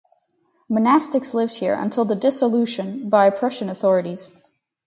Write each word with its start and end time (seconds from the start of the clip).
Monastics 0.67 1.35
lived 1.35 1.57
here 1.57 1.75
until 1.75 2.05
the 2.05 2.15
dissolution 2.15 3.07
by 3.07 3.29
Prussian 3.29 3.69
authorities. 3.69 4.29